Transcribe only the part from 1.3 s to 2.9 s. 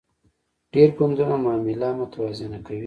معامله متوازنه کوي